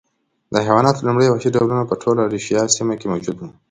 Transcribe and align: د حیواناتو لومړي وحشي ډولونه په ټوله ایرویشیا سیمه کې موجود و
د 0.53 0.53
حیواناتو 0.67 1.05
لومړي 1.07 1.27
وحشي 1.29 1.49
ډولونه 1.55 1.83
په 1.87 1.95
ټوله 2.01 2.19
ایرویشیا 2.23 2.61
سیمه 2.75 2.95
کې 2.99 3.07
موجود 3.13 3.37
و 3.39 3.43